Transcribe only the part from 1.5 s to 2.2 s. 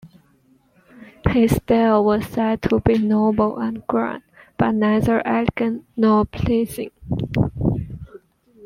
style